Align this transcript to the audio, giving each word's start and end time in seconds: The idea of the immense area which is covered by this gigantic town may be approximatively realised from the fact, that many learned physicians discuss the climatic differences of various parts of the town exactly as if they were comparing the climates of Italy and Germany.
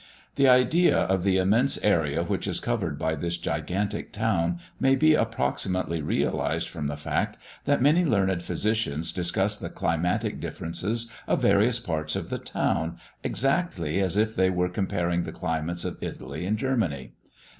The 0.33 0.47
idea 0.49 0.97
of 0.97 1.23
the 1.23 1.37
immense 1.37 1.77
area 1.83 2.23
which 2.23 2.47
is 2.47 2.59
covered 2.59 2.97
by 2.97 3.13
this 3.13 3.37
gigantic 3.37 4.11
town 4.11 4.57
may 4.79 4.95
be 4.95 5.11
approximatively 5.11 6.01
realised 6.03 6.67
from 6.69 6.87
the 6.87 6.97
fact, 6.97 7.37
that 7.65 7.83
many 7.83 8.03
learned 8.03 8.41
physicians 8.41 9.13
discuss 9.13 9.57
the 9.57 9.69
climatic 9.69 10.39
differences 10.39 11.11
of 11.27 11.43
various 11.43 11.79
parts 11.79 12.15
of 12.15 12.31
the 12.31 12.39
town 12.39 12.97
exactly 13.23 13.99
as 13.99 14.17
if 14.17 14.35
they 14.35 14.49
were 14.49 14.69
comparing 14.69 15.21
the 15.23 15.31
climates 15.31 15.85
of 15.85 15.99
Italy 16.01 16.47
and 16.47 16.57
Germany. 16.57 17.11